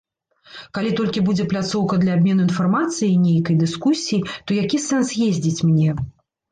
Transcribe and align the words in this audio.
Калі 0.77 0.93
толькі 0.99 1.23
будзе 1.27 1.45
пляцоўка 1.51 1.99
для 2.05 2.11
абмену 2.21 2.41
інфармацыяй 2.49 3.15
нейкай, 3.27 3.55
дыскусій, 3.63 4.25
то 4.45 4.51
які 4.63 4.77
сэнс 4.89 5.09
ездзіць 5.29 5.61
мне? 5.71 5.89